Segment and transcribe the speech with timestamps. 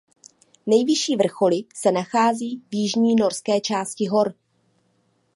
[0.65, 4.33] Nejvyšší vrcholy se nachází v jižní norské části hor.